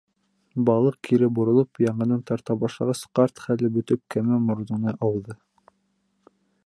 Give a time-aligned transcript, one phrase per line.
[0.69, 5.37] Балыҡ кире боролоп, яңынан тарта башлағас, ҡарт хәле бөтөп кәмә моронона ауҙы.